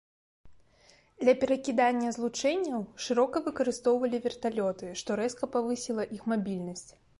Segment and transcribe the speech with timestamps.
[1.23, 6.87] Для перакідання злучэнняў шырока выкарыстоўвалі верталёты, што рэзка павысіла іх мабільнасць.